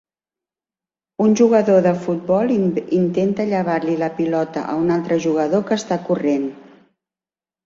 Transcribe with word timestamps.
Un 1.25 1.35
jugador 1.41 1.83
de 1.87 1.91
futbol 2.05 2.53
intenta 2.55 3.45
llevar-li 3.51 3.99
la 4.05 4.11
pilota 4.21 4.65
a 4.73 4.79
un 4.87 4.91
altre 4.97 5.19
jugador 5.27 5.65
que 5.69 5.79
està 5.79 6.01
corrent. 6.11 6.51